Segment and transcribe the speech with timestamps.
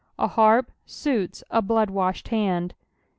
[0.17, 2.73] A harp suits a bloodwogjied hand.